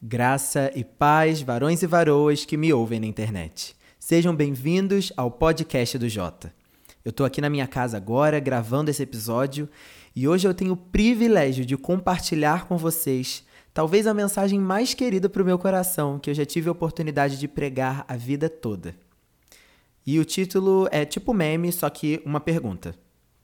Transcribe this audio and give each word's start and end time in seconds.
Graça 0.00 0.70
e 0.76 0.84
paz, 0.84 1.42
varões 1.42 1.82
e 1.82 1.86
varoas 1.86 2.44
que 2.44 2.56
me 2.56 2.72
ouvem 2.72 3.00
na 3.00 3.06
internet. 3.06 3.74
Sejam 3.98 4.32
bem-vindos 4.32 5.12
ao 5.16 5.28
podcast 5.28 5.98
do 5.98 6.08
Jota. 6.08 6.54
Eu 7.04 7.10
tô 7.10 7.24
aqui 7.24 7.40
na 7.40 7.50
minha 7.50 7.66
casa 7.66 7.96
agora 7.96 8.38
gravando 8.38 8.92
esse 8.92 9.02
episódio 9.02 9.68
e 10.14 10.28
hoje 10.28 10.46
eu 10.46 10.54
tenho 10.54 10.74
o 10.74 10.76
privilégio 10.76 11.66
de 11.66 11.76
compartilhar 11.76 12.68
com 12.68 12.78
vocês 12.78 13.44
talvez 13.74 14.06
a 14.06 14.14
mensagem 14.14 14.60
mais 14.60 14.94
querida 14.94 15.28
para 15.28 15.42
o 15.42 15.44
meu 15.44 15.58
coração 15.58 16.16
que 16.20 16.30
eu 16.30 16.34
já 16.34 16.46
tive 16.46 16.68
a 16.68 16.72
oportunidade 16.72 17.36
de 17.36 17.48
pregar 17.48 18.04
a 18.06 18.16
vida 18.16 18.48
toda. 18.48 18.94
E 20.06 20.20
o 20.20 20.24
título 20.24 20.86
é 20.92 21.04
tipo 21.04 21.34
meme, 21.34 21.72
só 21.72 21.90
que 21.90 22.22
uma 22.24 22.38
pergunta. 22.38 22.94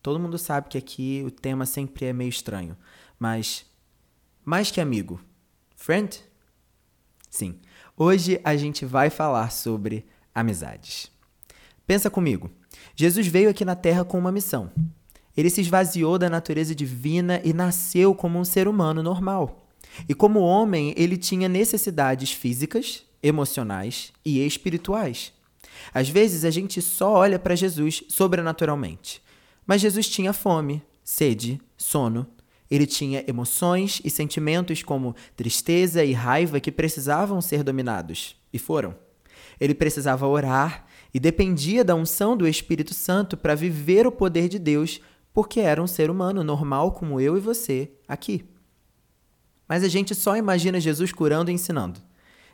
Todo 0.01 0.21
mundo 0.21 0.39
sabe 0.39 0.69
que 0.69 0.79
aqui 0.79 1.21
o 1.27 1.33
tema 1.33 1.67
sempre 1.67 2.07
é 2.07 2.13
meio 2.13 2.29
estranho, 2.29 2.77
mas 3.19 3.67
mais 4.45 4.71
que 4.71 4.81
amigo, 4.81 5.21
friend? 5.75 6.23
Sim, 7.35 7.57
hoje 7.97 8.41
a 8.45 8.57
gente 8.57 8.85
vai 8.85 9.11
falar 9.11 9.51
sobre 9.51 10.07
amizades. 10.33 11.11
Pensa 11.85 12.09
comigo. 12.09 12.49
Jesus 12.95 13.27
veio 13.27 13.51
aqui 13.51 13.65
na 13.65 13.75
Terra 13.75 14.05
com 14.05 14.17
uma 14.17 14.31
missão. 14.31 14.71
Ele 15.37 15.51
se 15.51 15.61
esvaziou 15.61 16.17
da 16.17 16.31
natureza 16.31 16.77
divina 16.77 17.41
e 17.43 17.53
nasceu 17.53 18.15
como 18.15 18.39
um 18.39 18.45
ser 18.45 18.69
humano 18.69 19.03
normal. 19.03 19.67
E 20.09 20.15
como 20.15 20.39
homem, 20.39 20.95
ele 20.97 21.17
tinha 21.17 21.49
necessidades 21.49 22.31
físicas, 22.31 23.03
emocionais 23.21 24.13
e 24.25 24.39
espirituais. 24.39 25.33
Às 25.93 26.09
vezes 26.09 26.45
a 26.45 26.53
gente 26.53 26.81
só 26.81 27.15
olha 27.15 27.41
para 27.41 27.57
Jesus 27.57 28.05
sobrenaturalmente. 28.11 29.21
Mas 29.67 29.81
Jesus 29.81 30.09
tinha 30.09 30.33
fome, 30.33 30.81
sede, 31.03 31.61
sono, 31.77 32.29
ele 32.75 32.87
tinha 32.87 33.25
emoções 33.27 34.01
e 34.05 34.11
sentimentos 34.11 34.83
como 34.83 35.15
tristeza 35.37 36.05
e 36.05 36.13
raiva 36.13 36.61
que 36.61 36.73
precisavam 36.73 37.41
ser 37.41 37.63
dominados, 37.63 38.37
e 38.53 38.59
foram. 38.59 38.95
Ele 39.61 39.75
precisava 39.75 40.27
orar 40.27 40.87
e 41.13 41.21
dependia 41.21 41.85
da 41.85 41.95
unção 41.95 42.37
do 42.37 42.49
Espírito 42.49 42.93
Santo 42.93 43.37
para 43.37 43.55
viver 43.55 44.07
o 44.07 44.13
poder 44.13 44.49
de 44.49 44.59
Deus, 44.59 45.01
porque 45.33 45.61
era 45.61 45.83
um 45.83 45.87
ser 45.87 46.11
humano 46.11 46.43
normal 46.43 46.93
como 46.93 47.21
eu 47.21 47.37
e 47.37 47.41
você 47.41 47.91
aqui. 48.09 48.45
Mas 49.69 49.83
a 49.83 49.89
gente 49.89 50.15
só 50.15 50.37
imagina 50.37 50.81
Jesus 50.81 51.13
curando 51.13 51.51
e 51.51 51.55
ensinando. 51.55 52.01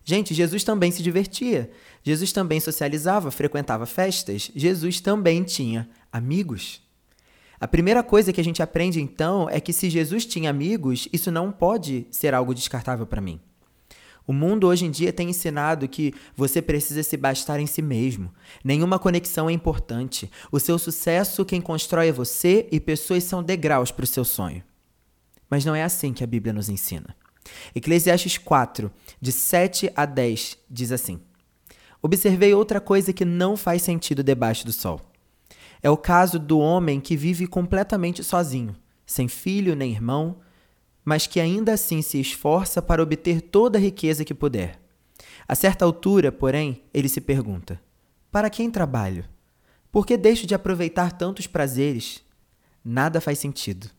Gente, 0.05 0.35
Jesus 0.35 0.65
também 0.65 0.91
se 0.91 1.03
divertia. 1.03 1.71
Jesus 2.03 2.33
também 2.33 2.61
socializava, 2.61 3.31
frequentava 3.31 3.87
festas. 3.87 4.51
Jesus 4.55 5.01
também 5.01 5.43
tinha 5.43 5.89
amigos. 6.11 6.83
A 7.61 7.69
primeira 7.69 8.03
coisa 8.03 8.33
que 8.33 8.41
a 8.41 8.45
gente 8.45 8.63
aprende 8.63 9.03
então 9.03 9.47
é 9.51 9.61
que 9.61 9.71
se 9.71 9.91
Jesus 9.91 10.25
tinha 10.25 10.49
amigos, 10.49 11.07
isso 11.13 11.31
não 11.31 11.53
pode 11.53 12.07
ser 12.11 12.33
algo 12.33 12.55
descartável 12.55 13.07
para 13.07 13.21
mim. 13.21 13.39
O 14.27 14.33
mundo 14.33 14.67
hoje 14.67 14.87
em 14.87 14.91
dia 14.91 15.13
tem 15.13 15.29
ensinado 15.29 15.87
que 15.87 16.15
você 16.35 16.63
precisa 16.63 17.03
se 17.03 17.19
bastar 17.19 17.61
em 17.61 17.67
si 17.67 17.83
mesmo. 17.83 18.33
Nenhuma 18.65 18.99
conexão 18.99 19.51
é 19.51 19.53
importante. 19.53 20.31
O 20.51 20.59
seu 20.59 20.79
sucesso, 20.79 21.45
quem 21.45 21.61
constrói 21.61 22.09
é 22.09 22.13
você 22.13 22.67
e 22.73 22.81
pessoas 22.81 23.25
são 23.25 23.43
degraus 23.43 23.91
para 23.91 24.05
o 24.05 24.07
seu 24.07 24.25
sonho. 24.25 24.63
Mas 25.51 25.65
não 25.65 25.75
é 25.75 25.83
assim 25.83 26.15
que 26.15 26.25
a 26.25 26.27
Bíblia 26.27 26.55
nos 26.55 26.71
ensina. 26.71 27.15
Eclesiastes 27.75 28.39
4, 28.39 28.91
de 29.21 29.33
7 29.33 29.93
a 29.95 30.07
10, 30.07 30.57
diz 30.71 30.93
assim: 30.93 31.21
Observei 32.01 32.55
outra 32.55 32.81
coisa 32.81 33.13
que 33.13 33.25
não 33.25 33.57
faz 33.57 33.83
sentido 33.83 34.23
debaixo 34.23 34.65
do 34.65 34.73
sol. 34.73 35.10
É 35.83 35.89
o 35.89 35.97
caso 35.97 36.39
do 36.39 36.59
homem 36.59 37.01
que 37.01 37.17
vive 37.17 37.47
completamente 37.47 38.23
sozinho, 38.23 38.77
sem 39.07 39.29
filho 39.29 39.75
nem 39.75 39.93
irmão, 39.93 40.39
mas 41.05 41.27
que 41.27 41.41
ainda 41.41 41.73
assim 41.73 42.03
se 42.03 42.21
esforça 42.21 42.83
para 42.83 43.03
obter 43.03 43.41
toda 43.41 43.79
a 43.79 43.81
riqueza 43.81 44.25
que 44.25 44.35
puder. 44.35 44.81
A 45.49 45.55
certa 45.55 45.85
altura, 45.85 46.31
porém, 46.31 46.83
ele 46.93 47.09
se 47.09 47.21
pergunta: 47.21 47.81
Para 48.31 48.51
quem 48.51 48.71
trabalho? 48.71 49.25
Por 49.91 50.07
que 50.07 50.17
deixo 50.17 50.47
de 50.47 50.55
aproveitar 50.55 51.13
tantos 51.13 51.47
prazeres? 51.47 52.23
Nada 52.85 53.21
faz 53.21 53.39
sentido. 53.39 53.91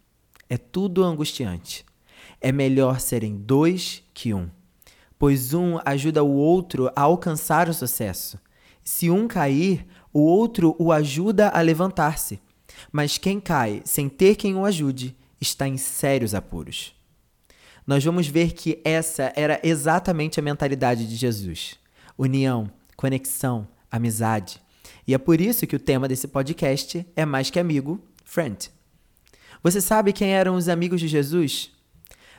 É 0.48 0.58
tudo 0.58 1.04
angustiante. 1.04 1.86
É 2.40 2.52
melhor 2.52 3.00
serem 3.00 3.36
dois 3.36 4.04
que 4.14 4.34
um, 4.34 4.50
pois 5.20 5.54
um 5.54 5.80
ajuda 5.86 6.24
o 6.24 6.32
outro 6.32 6.90
a 6.96 7.02
alcançar 7.02 7.68
o 7.68 7.74
sucesso. 7.74 8.40
Se 8.84 9.10
um 9.10 9.28
cair, 9.28 9.86
o 10.14 10.20
outro 10.20 10.76
o 10.78 10.92
ajuda 10.92 11.50
a 11.50 11.62
levantar-se. 11.62 12.40
Mas 12.92 13.18
quem 13.18 13.40
cai 13.40 13.82
sem 13.86 14.10
ter 14.10 14.36
quem 14.36 14.56
o 14.56 14.66
ajude 14.66 15.16
está 15.40 15.68
em 15.68 15.78
sérios 15.78 16.34
apuros. 16.34 16.94
Nós 17.86 18.04
vamos 18.04 18.28
ver 18.28 18.54
que 18.54 18.80
essa 18.84 19.34
era 19.36 19.60
exatamente 19.64 20.40
a 20.40 20.44
mentalidade 20.44 21.08
de 21.08 21.16
Jesus: 21.16 21.76
união, 22.18 22.72
conexão, 22.96 23.68
amizade. 23.90 24.62
E 25.08 25.14
é 25.14 25.18
por 25.18 25.42
isso 25.42 25.66
que 25.66 25.76
o 25.76 25.80
tema 25.80 26.08
desse 26.08 26.28
podcast 26.28 27.06
é 27.16 27.26
mais 27.26 27.50
que 27.50 27.60
amigo, 27.60 28.00
friend. 28.24 28.70
Você 29.64 29.82
sabe 29.82 30.14
quem 30.14 30.34
eram 30.34 30.56
os 30.56 30.70
amigos 30.70 31.00
de 31.00 31.08
Jesus? 31.08 31.72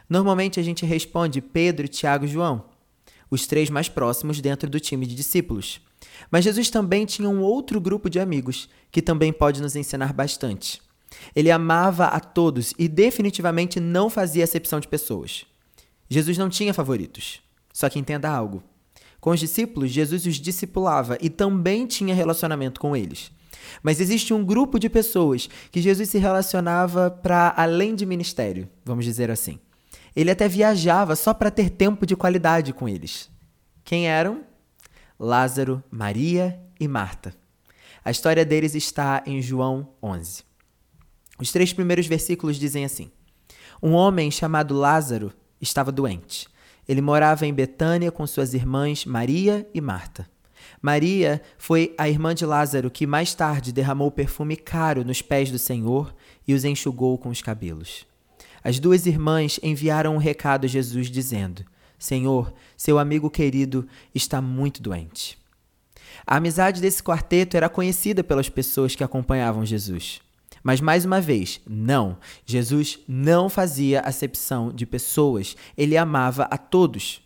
Normalmente 0.09 0.61
a 0.61 0.63
gente 0.63 0.87
responde 0.87 1.41
Pedro, 1.41 1.89
Tiago 1.89 2.25
e 2.25 2.29
João, 2.29 2.65
os 3.31 3.47
três 3.47 3.71
mais 3.71 3.89
próximos 3.89 4.41
dentro 4.41 4.69
do 4.69 4.81
time 4.81 5.07
de 5.07 5.15
discípulos. 5.15 5.81
Mas 6.31 6.45
Jesus 6.45 6.71
também 6.71 7.05
tinha 7.05 7.29
um 7.29 7.43
outro 7.43 7.81
grupo 7.81 8.09
de 8.09 8.21
amigos 8.21 8.69
que 8.91 9.03
também 9.03 9.33
pode 9.33 9.61
nos 9.61 9.77
ensinar 9.77 10.13
bastante. 10.13 10.81
Ele 11.35 11.51
amava 11.51 12.07
a 12.07 12.21
todos 12.21 12.75
e 12.79 12.89
definitivamente 12.89 13.79
não 13.79 14.09
fazia 14.09 14.45
acepção 14.45 14.81
de 14.81 14.89
pessoas. 14.89 15.45
Jesus 16.09 16.37
não 16.39 16.49
tinha 16.49 16.75
favoritos. 16.75 17.41
Só 17.73 17.89
que 17.89 17.99
entenda 17.99 18.29
algo. 18.29 18.63
Com 19.21 19.31
os 19.31 19.41
discípulos, 19.41 19.91
Jesus 19.91 20.27
os 20.27 20.37
discipulava 20.37 21.17
e 21.21 21.31
também 21.31 21.87
tinha 21.87 22.15
relacionamento 22.15 22.81
com 22.81 22.97
eles. 22.97 23.31
Mas 23.83 24.01
existe 24.01 24.35
um 24.35 24.45
grupo 24.45 24.79
de 24.79 24.89
pessoas 24.89 25.49
que 25.71 25.81
Jesus 25.81 26.09
se 26.09 26.19
relacionava 26.19 27.11
para 27.11 27.55
além 27.57 27.95
de 27.95 28.05
ministério, 28.05 28.69
vamos 28.85 29.05
dizer 29.05 29.31
assim. 29.31 29.59
Ele 30.15 30.31
até 30.31 30.49
viajava 30.49 31.17
só 31.17 31.33
para 31.33 31.51
ter 31.51 31.71
tempo 31.71 32.05
de 32.05 32.17
qualidade 32.17 32.73
com 32.73 32.89
eles. 32.89 33.31
Quem 33.85 34.09
eram? 34.09 34.43
Lázaro, 35.25 35.81
Maria 35.89 36.59
e 36.81 36.89
Marta. 36.89 37.33
A 38.05 38.11
história 38.11 38.45
deles 38.45 38.75
está 38.75 39.23
em 39.25 39.41
João 39.41 39.91
11. 40.03 40.43
Os 41.39 41.53
três 41.53 41.73
primeiros 41.73 42.09
versículos 42.09 42.57
dizem 42.57 42.85
assim: 42.85 43.09
Um 43.81 43.93
homem 43.93 44.33
chamado 44.33 44.75
Lázaro 44.75 45.33
estava 45.61 45.93
doente. 45.93 46.49
Ele 46.89 47.01
morava 47.01 47.47
em 47.47 47.55
Betânia 47.55 48.11
com 48.11 48.27
suas 48.27 48.53
irmãs 48.53 49.05
Maria 49.05 49.65
e 49.73 49.81
Marta. 49.81 50.29
Maria 50.81 51.41
foi 51.57 51.95
a 51.97 52.09
irmã 52.09 52.35
de 52.35 52.45
Lázaro 52.45 52.91
que 52.91 53.07
mais 53.07 53.33
tarde 53.33 53.73
derramou 53.73 54.11
perfume 54.11 54.57
caro 54.57 55.05
nos 55.05 55.23
pés 55.23 55.53
do 55.53 55.59
Senhor 55.59 56.13
e 56.49 56.53
os 56.53 56.65
enxugou 56.65 57.17
com 57.17 57.29
os 57.29 57.41
cabelos. 57.41 58.05
As 58.65 58.81
duas 58.81 59.07
irmãs 59.07 59.61
enviaram 59.63 60.17
um 60.17 60.19
recado 60.19 60.65
a 60.65 60.69
Jesus 60.69 61.09
dizendo: 61.09 61.65
Senhor, 62.03 62.53
seu 62.77 62.99
amigo 62.99 63.31
querido 63.31 63.87
está 64.13 64.43
muito 64.43 64.83
doente. 64.83 65.39
A 66.27 66.39
amizade 66.39 66.81
desse 66.81 67.01
quarteto 67.01 67.57
era 67.57 67.69
conhecida 67.69 68.25
pelas 68.25 68.49
pessoas 68.49 68.97
que 68.97 69.05
acompanhavam 69.05 69.65
Jesus. 69.65 70.21
Mas 70.65 70.81
mais 70.81 71.05
uma 71.05 71.21
vez, 71.21 71.61
não, 71.65 72.19
Jesus 72.45 72.99
não 73.07 73.49
fazia 73.49 74.01
acepção 74.01 74.73
de 74.73 74.85
pessoas, 74.85 75.57
ele 75.79 75.97
amava 75.97 76.43
a 76.51 76.59
todos. 76.59 77.23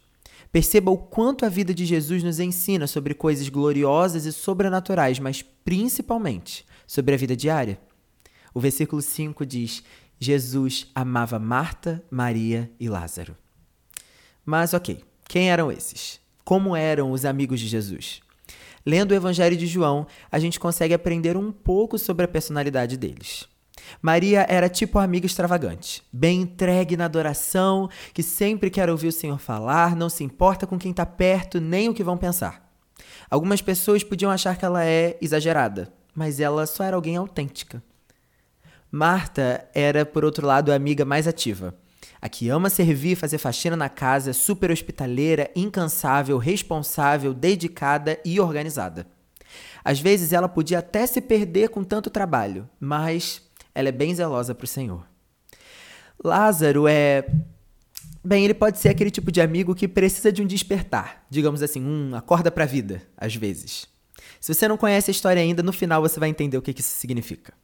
Perceba 0.52 0.90
o 0.90 0.98
quanto 0.98 1.46
a 1.46 1.48
vida 1.48 1.72
de 1.72 1.86
Jesus 1.86 2.22
nos 2.22 2.38
ensina 2.38 2.86
sobre 2.86 3.14
coisas 3.14 3.48
gloriosas 3.48 4.26
e 4.26 4.32
sobrenaturais, 4.32 5.18
mas 5.18 5.40
principalmente 5.40 6.66
sobre 6.86 7.14
a 7.14 7.18
vida 7.18 7.34
diária. 7.34 7.80
O 8.52 8.60
versículo 8.60 9.00
5 9.00 9.46
diz: 9.46 9.82
Jesus 10.20 10.90
amava 10.94 11.38
Marta, 11.38 12.04
Maria 12.10 12.70
e 12.78 12.90
Lázaro. 12.90 13.34
Mas 14.46 14.72
ok, 14.72 15.02
quem 15.28 15.50
eram 15.50 15.72
esses? 15.72 16.20
Como 16.44 16.76
eram 16.76 17.10
os 17.10 17.24
amigos 17.24 17.58
de 17.58 17.66
Jesus? 17.66 18.20
Lendo 18.86 19.10
o 19.10 19.14
Evangelho 19.14 19.56
de 19.56 19.66
João, 19.66 20.06
a 20.30 20.38
gente 20.38 20.60
consegue 20.60 20.94
aprender 20.94 21.36
um 21.36 21.50
pouco 21.50 21.98
sobre 21.98 22.24
a 22.24 22.28
personalidade 22.28 22.96
deles. 22.96 23.48
Maria 24.00 24.46
era 24.48 24.68
tipo 24.68 25.00
amiga 25.00 25.26
extravagante, 25.26 26.04
bem 26.12 26.42
entregue 26.42 26.96
na 26.96 27.06
adoração, 27.06 27.90
que 28.14 28.22
sempre 28.22 28.70
quer 28.70 28.88
ouvir 28.88 29.08
o 29.08 29.12
Senhor 29.12 29.38
falar, 29.40 29.96
não 29.96 30.08
se 30.08 30.22
importa 30.22 30.64
com 30.64 30.78
quem 30.78 30.92
está 30.92 31.04
perto 31.04 31.60
nem 31.60 31.88
o 31.88 31.94
que 31.94 32.04
vão 32.04 32.16
pensar. 32.16 32.72
Algumas 33.28 33.60
pessoas 33.60 34.04
podiam 34.04 34.30
achar 34.30 34.56
que 34.56 34.64
ela 34.64 34.84
é 34.84 35.18
exagerada, 35.20 35.92
mas 36.14 36.38
ela 36.38 36.66
só 36.66 36.84
era 36.84 36.94
alguém 36.94 37.16
autêntica. 37.16 37.82
Marta 38.92 39.68
era, 39.74 40.06
por 40.06 40.24
outro 40.24 40.46
lado, 40.46 40.70
a 40.70 40.76
amiga 40.76 41.04
mais 41.04 41.26
ativa 41.26 41.74
a 42.26 42.28
que 42.28 42.48
ama 42.48 42.68
servir 42.68 43.16
fazer 43.16 43.38
faxina 43.38 43.76
na 43.76 43.88
casa, 43.88 44.32
super 44.32 44.70
hospitaleira, 44.70 45.48
incansável, 45.54 46.38
responsável, 46.38 47.32
dedicada 47.32 48.18
e 48.24 48.40
organizada. 48.40 49.06
Às 49.84 50.00
vezes 50.00 50.32
ela 50.32 50.48
podia 50.48 50.80
até 50.80 51.06
se 51.06 51.20
perder 51.20 51.68
com 51.68 51.84
tanto 51.84 52.10
trabalho, 52.10 52.68
mas 52.80 53.40
ela 53.72 53.88
é 53.88 53.92
bem 53.92 54.12
zelosa 54.12 54.54
para 54.54 54.64
o 54.64 54.68
Senhor. 54.68 55.06
Lázaro 56.22 56.88
é 56.88 57.24
Bem, 58.24 58.44
ele 58.44 58.54
pode 58.54 58.80
ser 58.80 58.88
aquele 58.88 59.10
tipo 59.12 59.30
de 59.30 59.40
amigo 59.40 59.72
que 59.72 59.86
precisa 59.86 60.32
de 60.32 60.42
um 60.42 60.46
despertar, 60.46 61.24
digamos 61.30 61.62
assim, 61.62 61.80
um 61.80 62.12
acorda 62.16 62.50
para 62.50 62.64
a 62.64 62.66
vida, 62.66 63.00
às 63.16 63.36
vezes. 63.36 63.86
Se 64.40 64.52
você 64.52 64.66
não 64.66 64.76
conhece 64.76 65.12
a 65.12 65.12
história 65.12 65.40
ainda, 65.40 65.62
no 65.62 65.72
final 65.72 66.02
você 66.02 66.18
vai 66.18 66.28
entender 66.28 66.58
o 66.58 66.62
que 66.62 66.72
isso 66.72 66.98
significa. 66.98 67.54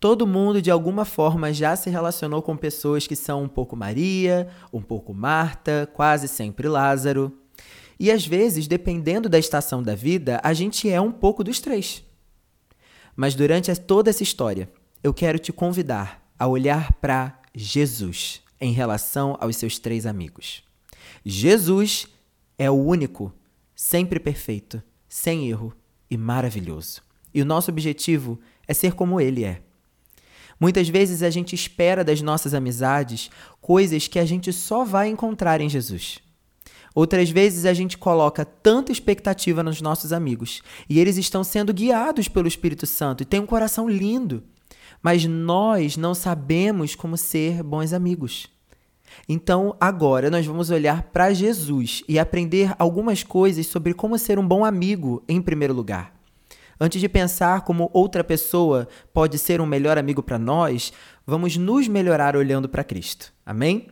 Todo 0.00 0.26
mundo, 0.26 0.62
de 0.62 0.70
alguma 0.70 1.04
forma, 1.04 1.52
já 1.52 1.74
se 1.74 1.90
relacionou 1.90 2.40
com 2.40 2.56
pessoas 2.56 3.06
que 3.06 3.16
são 3.16 3.42
um 3.42 3.48
pouco 3.48 3.74
Maria, 3.74 4.48
um 4.72 4.80
pouco 4.80 5.12
Marta, 5.12 5.90
quase 5.92 6.28
sempre 6.28 6.68
Lázaro. 6.68 7.36
E 7.98 8.10
às 8.10 8.24
vezes, 8.24 8.68
dependendo 8.68 9.28
da 9.28 9.38
estação 9.38 9.82
da 9.82 9.96
vida, 9.96 10.40
a 10.44 10.54
gente 10.54 10.88
é 10.88 11.00
um 11.00 11.10
pouco 11.10 11.42
dos 11.42 11.58
três. 11.58 12.04
Mas 13.16 13.34
durante 13.34 13.74
toda 13.74 14.10
essa 14.10 14.22
história, 14.22 14.70
eu 15.02 15.12
quero 15.12 15.38
te 15.38 15.52
convidar 15.52 16.24
a 16.38 16.46
olhar 16.46 16.92
para 16.94 17.40
Jesus 17.52 18.40
em 18.60 18.72
relação 18.72 19.36
aos 19.40 19.56
seus 19.56 19.80
três 19.80 20.06
amigos. 20.06 20.62
Jesus 21.24 22.06
é 22.56 22.70
o 22.70 22.74
único, 22.74 23.32
sempre 23.74 24.20
perfeito, 24.20 24.80
sem 25.08 25.48
erro 25.48 25.74
e 26.08 26.16
maravilhoso. 26.16 27.02
E 27.34 27.42
o 27.42 27.44
nosso 27.44 27.72
objetivo 27.72 28.38
é 28.66 28.72
ser 28.72 28.94
como 28.94 29.20
ele 29.20 29.44
é. 29.44 29.62
Muitas 30.60 30.88
vezes 30.88 31.22
a 31.22 31.30
gente 31.30 31.54
espera 31.54 32.04
das 32.04 32.20
nossas 32.20 32.52
amizades 32.52 33.30
coisas 33.60 34.08
que 34.08 34.18
a 34.18 34.24
gente 34.24 34.52
só 34.52 34.84
vai 34.84 35.08
encontrar 35.08 35.60
em 35.60 35.68
Jesus. 35.68 36.18
Outras 36.94 37.30
vezes 37.30 37.64
a 37.64 37.72
gente 37.72 37.96
coloca 37.96 38.44
tanta 38.44 38.90
expectativa 38.90 39.62
nos 39.62 39.80
nossos 39.80 40.12
amigos 40.12 40.62
e 40.88 40.98
eles 40.98 41.16
estão 41.16 41.44
sendo 41.44 41.72
guiados 41.72 42.26
pelo 42.26 42.48
Espírito 42.48 42.86
Santo 42.86 43.22
e 43.22 43.26
têm 43.26 43.38
um 43.38 43.46
coração 43.46 43.88
lindo, 43.88 44.42
mas 45.00 45.24
nós 45.24 45.96
não 45.96 46.12
sabemos 46.12 46.96
como 46.96 47.16
ser 47.16 47.62
bons 47.62 47.92
amigos. 47.92 48.48
Então, 49.28 49.76
agora 49.80 50.30
nós 50.30 50.44
vamos 50.44 50.70
olhar 50.70 51.04
para 51.04 51.32
Jesus 51.32 52.02
e 52.08 52.18
aprender 52.18 52.74
algumas 52.78 53.22
coisas 53.22 53.66
sobre 53.66 53.94
como 53.94 54.18
ser 54.18 54.38
um 54.38 54.46
bom 54.46 54.64
amigo 54.64 55.22
em 55.28 55.40
primeiro 55.40 55.74
lugar. 55.74 56.17
Antes 56.80 57.00
de 57.00 57.08
pensar 57.08 57.62
como 57.62 57.90
outra 57.92 58.22
pessoa 58.22 58.88
pode 59.12 59.36
ser 59.38 59.60
um 59.60 59.66
melhor 59.66 59.98
amigo 59.98 60.22
para 60.22 60.38
nós, 60.38 60.92
vamos 61.26 61.56
nos 61.56 61.88
melhorar 61.88 62.36
olhando 62.36 62.68
para 62.68 62.84
Cristo. 62.84 63.32
Amém? 63.44 63.88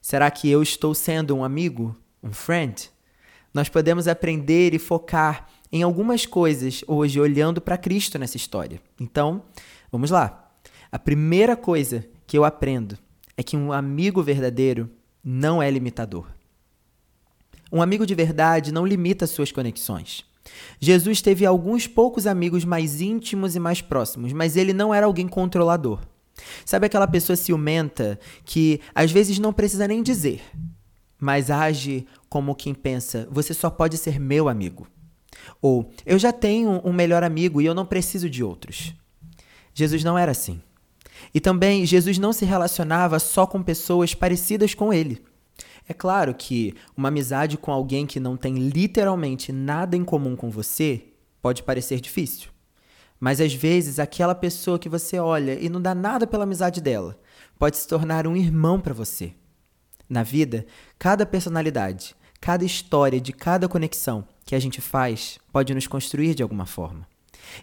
Será 0.00 0.30
que 0.30 0.50
eu 0.50 0.62
estou 0.62 0.94
sendo 0.94 1.36
um 1.36 1.44
amigo, 1.44 1.94
um 2.22 2.32
friend? 2.32 2.90
Nós 3.52 3.68
podemos 3.68 4.08
aprender 4.08 4.72
e 4.72 4.78
focar 4.78 5.46
em 5.70 5.82
algumas 5.82 6.24
coisas 6.24 6.82
hoje 6.86 7.20
olhando 7.20 7.60
para 7.60 7.76
Cristo 7.76 8.18
nessa 8.18 8.36
história. 8.36 8.80
Então, 8.98 9.44
vamos 9.90 10.10
lá. 10.10 10.50
A 10.90 10.98
primeira 10.98 11.54
coisa 11.54 12.04
que 12.26 12.36
eu 12.36 12.44
aprendo 12.44 12.98
é 13.36 13.42
que 13.42 13.56
um 13.56 13.72
amigo 13.72 14.22
verdadeiro 14.22 14.90
não 15.22 15.62
é 15.62 15.70
limitador. 15.70 16.26
Um 17.70 17.80
amigo 17.80 18.06
de 18.06 18.14
verdade 18.14 18.72
não 18.72 18.86
limita 18.86 19.26
suas 19.26 19.52
conexões. 19.52 20.24
Jesus 20.80 21.20
teve 21.20 21.46
alguns 21.46 21.86
poucos 21.86 22.26
amigos 22.26 22.64
mais 22.64 23.00
íntimos 23.00 23.54
e 23.54 23.60
mais 23.60 23.80
próximos, 23.80 24.32
mas 24.32 24.56
ele 24.56 24.72
não 24.72 24.92
era 24.92 25.06
alguém 25.06 25.28
controlador. 25.28 26.00
Sabe 26.64 26.86
aquela 26.86 27.06
pessoa 27.06 27.36
ciumenta 27.36 28.18
que 28.44 28.80
às 28.94 29.12
vezes 29.12 29.38
não 29.38 29.52
precisa 29.52 29.86
nem 29.86 30.02
dizer, 30.02 30.42
mas 31.18 31.50
age 31.50 32.06
como 32.28 32.54
quem 32.54 32.74
pensa: 32.74 33.28
você 33.30 33.54
só 33.54 33.70
pode 33.70 33.96
ser 33.96 34.18
meu 34.18 34.48
amigo. 34.48 34.86
Ou 35.60 35.90
eu 36.04 36.18
já 36.18 36.32
tenho 36.32 36.80
um 36.84 36.92
melhor 36.92 37.22
amigo 37.22 37.60
e 37.60 37.66
eu 37.66 37.74
não 37.74 37.86
preciso 37.86 38.28
de 38.28 38.42
outros. 38.42 38.94
Jesus 39.74 40.02
não 40.02 40.18
era 40.18 40.32
assim. 40.32 40.60
E 41.32 41.40
também 41.40 41.86
Jesus 41.86 42.18
não 42.18 42.32
se 42.32 42.44
relacionava 42.44 43.18
só 43.18 43.46
com 43.46 43.62
pessoas 43.62 44.14
parecidas 44.14 44.74
com 44.74 44.92
ele. 44.92 45.22
É 45.88 45.92
claro 45.92 46.34
que 46.34 46.74
uma 46.96 47.08
amizade 47.08 47.58
com 47.58 47.72
alguém 47.72 48.06
que 48.06 48.20
não 48.20 48.36
tem 48.36 48.54
literalmente 48.54 49.52
nada 49.52 49.96
em 49.96 50.04
comum 50.04 50.36
com 50.36 50.50
você 50.50 51.04
pode 51.40 51.62
parecer 51.62 52.00
difícil. 52.00 52.50
Mas 53.18 53.40
às 53.40 53.52
vezes 53.52 53.98
aquela 53.98 54.34
pessoa 54.34 54.78
que 54.78 54.88
você 54.88 55.18
olha 55.18 55.58
e 55.60 55.68
não 55.68 55.80
dá 55.80 55.94
nada 55.94 56.26
pela 56.26 56.44
amizade 56.44 56.80
dela 56.80 57.18
pode 57.58 57.76
se 57.76 57.86
tornar 57.86 58.26
um 58.26 58.36
irmão 58.36 58.80
para 58.80 58.94
você. 58.94 59.34
Na 60.08 60.22
vida, 60.22 60.66
cada 60.98 61.24
personalidade, 61.24 62.14
cada 62.40 62.64
história 62.64 63.20
de 63.20 63.32
cada 63.32 63.68
conexão 63.68 64.26
que 64.44 64.54
a 64.54 64.58
gente 64.58 64.80
faz 64.80 65.38
pode 65.52 65.72
nos 65.72 65.86
construir 65.86 66.34
de 66.34 66.42
alguma 66.42 66.66
forma. 66.66 67.06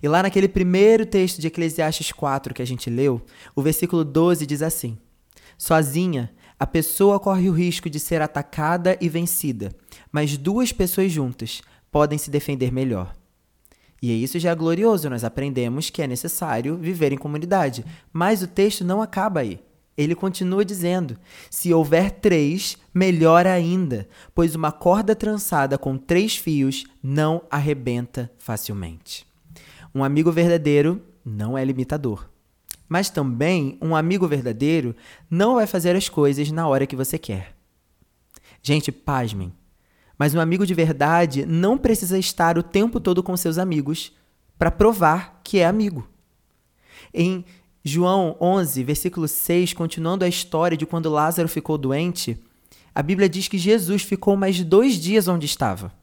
E 0.01 0.07
lá 0.07 0.24
naquele 0.24 0.48
primeiro 0.48 1.06
texto 1.06 1.39
de 1.39 1.48
Eclesiastes 1.48 2.12
4 2.12 2.54
que 2.54 2.62
a 2.62 2.66
gente 2.66 2.89
leu, 2.89 3.21
o 3.56 3.62
versículo 3.62 4.04
12 4.04 4.45
diz 4.45 4.62
assim: 4.62 4.98
Sozinha 5.57 6.31
a 6.59 6.67
pessoa 6.67 7.19
corre 7.19 7.50
o 7.50 7.53
risco 7.53 7.89
de 7.89 8.00
ser 8.00 8.21
atacada 8.21 8.97
e 9.00 9.07
vencida, 9.07 9.71
mas 10.11 10.35
duas 10.35 10.73
pessoas 10.73 11.09
juntas 11.09 11.61
podem 11.89 12.17
se 12.17 12.29
defender 12.29 12.71
melhor. 12.71 13.15
E 14.01 14.23
isso 14.23 14.38
já 14.39 14.51
é 14.51 14.56
glorioso, 14.56 15.09
nós 15.09 15.23
aprendemos 15.23 15.89
que 15.89 16.01
é 16.01 16.07
necessário 16.07 16.77
viver 16.77 17.11
em 17.11 17.17
comunidade. 17.17 17.85
Mas 18.11 18.41
o 18.41 18.47
texto 18.47 18.83
não 18.83 19.01
acaba 19.01 19.41
aí. 19.41 19.59
Ele 19.97 20.15
continua 20.15 20.63
dizendo: 20.63 21.17
se 21.50 21.73
houver 21.73 22.11
três, 22.11 22.77
melhor 22.94 23.45
ainda, 23.45 24.07
pois 24.33 24.56
uma 24.56 24.71
corda 24.71 25.15
trançada 25.15 25.77
com 25.77 25.97
três 25.97 26.38
fios 26.38 26.85
não 27.03 27.41
arrebenta 27.51 28.31
facilmente. 28.38 29.27
Um 29.94 30.03
amigo 30.03 30.31
verdadeiro 30.31 31.01
não 31.25 31.57
é 31.57 31.65
limitador. 31.65 32.29
Mas 32.89 33.09
também 33.12 33.77
um 33.80 33.95
amigo 33.95 34.27
verdadeiro 34.27 34.95
não 35.30 35.56
vai 35.56 35.68
fazer 35.68 35.95
as 35.95 36.09
coisas 36.09 36.51
na 36.51 36.68
hora 36.68 36.88
que 36.88 36.95
você 36.95 37.19
quer. 37.19 37.56
Gente, 38.63 38.91
pasmem. 38.91 39.53
Mas 40.18 40.33
um 40.33 40.39
amigo 40.39 40.65
de 40.65 40.74
verdade 40.74 41.45
não 41.45 41.77
precisa 41.77 42.18
estar 42.18 42.57
o 42.57 42.63
tempo 42.63 43.00
todo 43.00 43.24
com 43.24 43.38
seus 43.38 43.57
amigos 43.57 44.12
para 44.57 44.71
provar 44.71 45.39
que 45.44 45.59
é 45.59 45.65
amigo. 45.65 46.09
Em 47.13 47.45
João 47.83 48.36
11, 48.41 48.83
versículo 48.83 49.27
6, 49.27 49.74
continuando 49.74 50.25
a 50.25 50.27
história 50.27 50.75
de 50.75 50.85
quando 50.85 51.09
Lázaro 51.09 51.47
ficou 51.47 51.77
doente, 51.77 52.38
a 52.94 53.01
Bíblia 53.01 53.30
diz 53.30 53.47
que 53.47 53.57
Jesus 53.57 54.01
ficou 54.01 54.35
mais 54.35 54.62
dois 54.62 54.95
dias 54.95 55.27
onde 55.30 55.45
estava. 55.45 55.94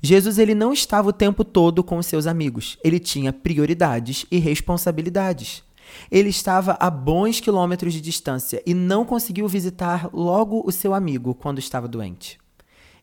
Jesus 0.00 0.38
ele 0.38 0.54
não 0.54 0.72
estava 0.72 1.08
o 1.08 1.12
tempo 1.12 1.42
todo 1.42 1.82
com 1.82 2.00
seus 2.02 2.26
amigos. 2.26 2.78
Ele 2.84 3.00
tinha 3.00 3.32
prioridades 3.32 4.24
e 4.30 4.38
responsabilidades. 4.38 5.64
Ele 6.10 6.28
estava 6.28 6.76
a 6.80 6.90
bons 6.90 7.40
quilômetros 7.40 7.92
de 7.92 8.00
distância 8.00 8.62
e 8.66 8.74
não 8.74 9.04
conseguiu 9.04 9.46
visitar 9.48 10.08
logo 10.12 10.62
o 10.64 10.72
seu 10.72 10.94
amigo 10.94 11.34
quando 11.34 11.58
estava 11.58 11.88
doente. 11.88 12.38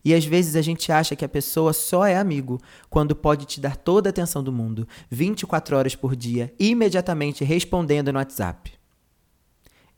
E 0.04 0.12
às 0.12 0.24
vezes 0.24 0.54
a 0.54 0.60
gente 0.60 0.92
acha 0.92 1.16
que 1.16 1.24
a 1.24 1.28
pessoa 1.28 1.72
só 1.72 2.04
é 2.04 2.16
amigo 2.16 2.60
quando 2.90 3.16
pode 3.16 3.46
te 3.46 3.58
dar 3.58 3.74
toda 3.74 4.08
a 4.08 4.10
atenção 4.10 4.42
do 4.44 4.52
mundo, 4.52 4.86
24 5.10 5.76
horas 5.76 5.96
por 5.96 6.14
dia, 6.14 6.52
imediatamente 6.58 7.42
respondendo 7.42 8.12
no 8.12 8.18
WhatsApp. 8.18 8.72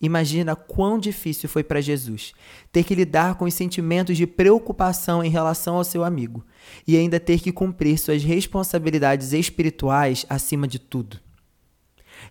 Imagina 0.01 0.55
quão 0.55 0.99
difícil 0.99 1.49
foi 1.49 1.65
para 1.65 1.81
Jesus 1.81 2.35
ter 2.71 2.85
que 2.85 2.95
lidar 2.95 3.37
com 3.37 3.47
os 3.47 3.55
sentimentos 3.55 4.17
de 4.17 4.27
preocupação 4.27 5.25
em 5.25 5.31
relação 5.31 5.77
ao 5.77 5.85
seu 5.85 6.05
amigo 6.05 6.45
e 6.87 6.97
ainda 6.97 7.19
ter 7.19 7.41
que 7.41 7.51
cumprir 7.51 7.99
suas 7.99 8.23
responsabilidades 8.23 9.33
espirituais 9.33 10.27
acima 10.29 10.69
de 10.69 10.79
tudo. 10.79 11.26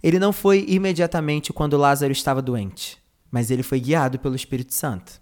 Ele 0.01 0.19
não 0.19 0.31
foi 0.31 0.65
imediatamente 0.67 1.53
quando 1.53 1.77
Lázaro 1.77 2.11
estava 2.11 2.41
doente, 2.41 2.97
mas 3.31 3.51
ele 3.51 3.63
foi 3.63 3.79
guiado 3.79 4.19
pelo 4.19 4.35
Espírito 4.35 4.73
Santo. 4.73 5.21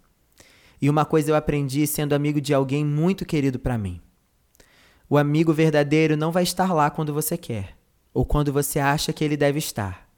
E 0.80 0.90
uma 0.90 1.04
coisa 1.04 1.30
eu 1.30 1.36
aprendi 1.36 1.86
sendo 1.86 2.14
amigo 2.14 2.40
de 2.40 2.52
alguém 2.52 2.84
muito 2.84 3.24
querido 3.24 3.58
para 3.58 3.78
mim. 3.78 4.00
O 5.08 5.18
amigo 5.18 5.52
verdadeiro 5.52 6.16
não 6.16 6.32
vai 6.32 6.42
estar 6.42 6.72
lá 6.72 6.90
quando 6.90 7.12
você 7.12 7.36
quer, 7.36 7.76
ou 8.12 8.24
quando 8.24 8.52
você 8.52 8.78
acha 8.78 9.12
que 9.12 9.24
ele 9.24 9.36
deve 9.36 9.58
estar, 9.58 10.08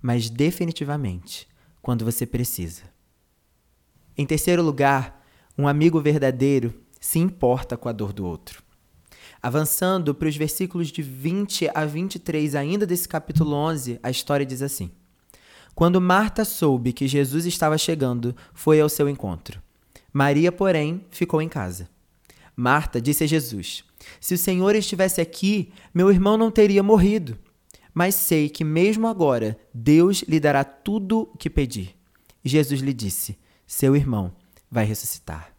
mas 0.00 0.28
definitivamente 0.28 1.48
quando 1.80 2.04
você 2.04 2.26
precisa. 2.26 2.82
Em 4.16 4.26
terceiro 4.26 4.62
lugar, 4.62 5.24
um 5.56 5.68
amigo 5.68 6.00
verdadeiro 6.00 6.74
se 7.00 7.18
importa 7.18 7.76
com 7.76 7.88
a 7.88 7.92
dor 7.92 8.12
do 8.12 8.26
outro. 8.26 8.62
Avançando 9.46 10.12
para 10.12 10.28
os 10.28 10.36
versículos 10.36 10.88
de 10.88 11.02
20 11.02 11.70
a 11.72 11.84
23, 11.84 12.56
ainda 12.56 12.84
desse 12.84 13.06
capítulo 13.06 13.54
11, 13.54 14.00
a 14.02 14.10
história 14.10 14.44
diz 14.44 14.60
assim: 14.60 14.90
Quando 15.72 16.00
Marta 16.00 16.44
soube 16.44 16.92
que 16.92 17.06
Jesus 17.06 17.46
estava 17.46 17.78
chegando, 17.78 18.34
foi 18.52 18.80
ao 18.80 18.88
seu 18.88 19.08
encontro. 19.08 19.62
Maria, 20.12 20.50
porém, 20.50 21.04
ficou 21.10 21.40
em 21.40 21.48
casa. 21.48 21.88
Marta 22.56 23.00
disse 23.00 23.22
a 23.22 23.26
Jesus: 23.28 23.84
Se 24.20 24.34
o 24.34 24.38
Senhor 24.38 24.74
estivesse 24.74 25.20
aqui, 25.20 25.72
meu 25.94 26.10
irmão 26.10 26.36
não 26.36 26.50
teria 26.50 26.82
morrido 26.82 27.38
mas 27.94 28.14
sei 28.14 28.50
que 28.50 28.62
mesmo 28.62 29.06
agora 29.06 29.58
Deus 29.72 30.22
lhe 30.28 30.38
dará 30.38 30.62
tudo 30.62 31.30
o 31.32 31.38
que 31.38 31.48
pedir. 31.48 31.96
Jesus 32.44 32.82
lhe 32.82 32.92
disse: 32.92 33.38
Seu 33.66 33.96
irmão 33.96 34.34
vai 34.70 34.84
ressuscitar. 34.84 35.55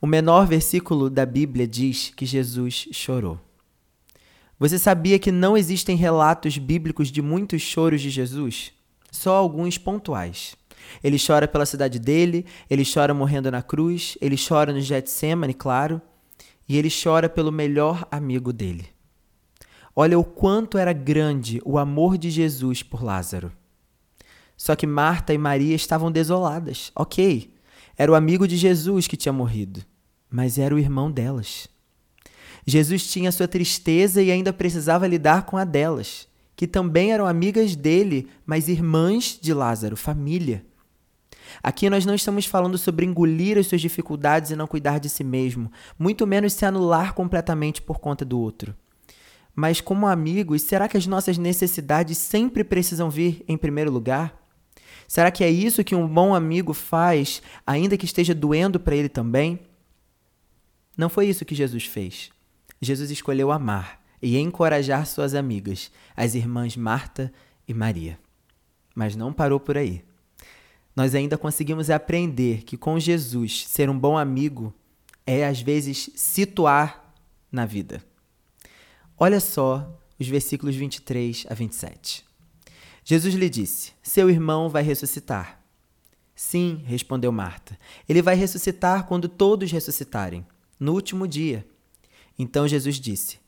O 0.00 0.06
menor 0.06 0.46
versículo 0.46 1.10
da 1.10 1.26
Bíblia 1.26 1.66
diz 1.66 2.12
que 2.14 2.24
Jesus 2.24 2.88
chorou. 2.92 3.38
Você 4.58 4.78
sabia 4.78 5.18
que 5.18 5.30
não 5.32 5.56
existem 5.56 5.96
relatos 5.96 6.58
bíblicos 6.58 7.10
de 7.10 7.22
muitos 7.22 7.62
choros 7.62 8.00
de 8.00 8.10
Jesus? 8.10 8.72
Só 9.10 9.36
alguns 9.36 9.78
pontuais. 9.78 10.56
Ele 11.02 11.16
chora 11.18 11.46
pela 11.46 11.66
cidade 11.66 11.98
dele, 11.98 12.46
ele 12.68 12.84
chora 12.84 13.12
morrendo 13.12 13.50
na 13.50 13.62
cruz, 13.62 14.16
ele 14.20 14.36
chora 14.36 14.72
no 14.72 14.80
Getsemane, 14.80 15.54
claro, 15.54 16.00
e 16.68 16.76
ele 16.76 16.88
chora 16.90 17.28
pelo 17.28 17.52
melhor 17.52 18.06
amigo 18.10 18.52
dele. 18.52 18.88
Olha 19.94 20.18
o 20.18 20.24
quanto 20.24 20.78
era 20.78 20.92
grande 20.92 21.60
o 21.64 21.78
amor 21.78 22.16
de 22.16 22.30
Jesus 22.30 22.82
por 22.82 23.02
Lázaro. 23.02 23.52
Só 24.56 24.76
que 24.76 24.86
Marta 24.86 25.34
e 25.34 25.38
Maria 25.38 25.74
estavam 25.74 26.10
desoladas. 26.10 26.92
Ok, 26.94 27.52
era 27.98 28.12
o 28.12 28.14
amigo 28.14 28.46
de 28.46 28.56
Jesus 28.56 29.08
que 29.08 29.16
tinha 29.16 29.32
morrido, 29.32 29.84
mas 30.30 30.56
era 30.56 30.72
o 30.72 30.78
irmão 30.78 31.10
delas. 31.10 31.68
Jesus 32.64 33.10
tinha 33.10 33.32
sua 33.32 33.48
tristeza 33.48 34.22
e 34.22 34.30
ainda 34.30 34.52
precisava 34.52 35.08
lidar 35.08 35.46
com 35.46 35.56
a 35.56 35.64
delas, 35.64 36.28
que 36.54 36.68
também 36.68 37.12
eram 37.12 37.26
amigas 37.26 37.74
dele, 37.74 38.28
mas 38.46 38.68
irmãs 38.68 39.36
de 39.40 39.52
Lázaro, 39.52 39.96
família. 39.96 40.64
Aqui 41.60 41.90
nós 41.90 42.06
não 42.06 42.14
estamos 42.14 42.46
falando 42.46 42.78
sobre 42.78 43.04
engolir 43.04 43.58
as 43.58 43.66
suas 43.66 43.80
dificuldades 43.80 44.52
e 44.52 44.56
não 44.56 44.66
cuidar 44.66 45.00
de 45.00 45.08
si 45.08 45.24
mesmo, 45.24 45.72
muito 45.98 46.24
menos 46.24 46.52
se 46.52 46.64
anular 46.64 47.14
completamente 47.14 47.82
por 47.82 47.98
conta 47.98 48.24
do 48.24 48.38
outro. 48.38 48.76
Mas, 49.56 49.80
como 49.80 50.06
amigos, 50.06 50.62
será 50.62 50.86
que 50.86 50.96
as 50.96 51.06
nossas 51.06 51.36
necessidades 51.36 52.16
sempre 52.16 52.62
precisam 52.62 53.10
vir 53.10 53.42
em 53.48 53.56
primeiro 53.56 53.90
lugar? 53.90 54.47
Será 55.08 55.30
que 55.30 55.42
é 55.42 55.50
isso 55.50 55.82
que 55.82 55.94
um 55.94 56.06
bom 56.06 56.34
amigo 56.34 56.74
faz, 56.74 57.42
ainda 57.66 57.96
que 57.96 58.04
esteja 58.04 58.34
doendo 58.34 58.78
para 58.78 58.94
ele 58.94 59.08
também? 59.08 59.58
Não 60.94 61.08
foi 61.08 61.26
isso 61.26 61.46
que 61.46 61.54
Jesus 61.54 61.86
fez. 61.86 62.30
Jesus 62.78 63.10
escolheu 63.10 63.50
amar 63.50 64.04
e 64.20 64.36
encorajar 64.36 65.06
suas 65.06 65.34
amigas, 65.34 65.90
as 66.14 66.34
irmãs 66.34 66.76
Marta 66.76 67.32
e 67.66 67.72
Maria. 67.72 68.18
Mas 68.94 69.16
não 69.16 69.32
parou 69.32 69.58
por 69.58 69.78
aí. 69.78 70.04
Nós 70.94 71.14
ainda 71.14 71.38
conseguimos 71.38 71.88
aprender 71.88 72.64
que 72.64 72.76
com 72.76 72.98
Jesus 72.98 73.66
ser 73.66 73.88
um 73.88 73.98
bom 73.98 74.18
amigo 74.18 74.74
é 75.26 75.46
às 75.46 75.62
vezes 75.62 76.10
situar 76.16 77.14
na 77.50 77.64
vida. 77.64 78.04
Olha 79.16 79.40
só 79.40 79.98
os 80.20 80.28
versículos 80.28 80.76
23 80.76 81.46
a 81.48 81.54
27. 81.54 82.27
Jesus 83.10 83.34
lhe 83.34 83.48
disse: 83.48 83.92
Seu 84.02 84.28
irmão 84.28 84.68
vai 84.68 84.82
ressuscitar. 84.82 85.64
Sim, 86.34 86.82
respondeu 86.84 87.32
Marta. 87.32 87.78
Ele 88.06 88.20
vai 88.20 88.34
ressuscitar 88.34 89.06
quando 89.06 89.30
todos 89.30 89.72
ressuscitarem, 89.72 90.46
no 90.78 90.92
último 90.92 91.26
dia. 91.26 91.66
Então 92.38 92.68
Jesus 92.68 92.96
disse: 92.96 93.38